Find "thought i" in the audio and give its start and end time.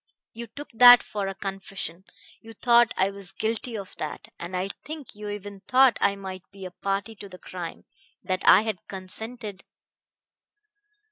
2.53-3.11, 5.67-6.15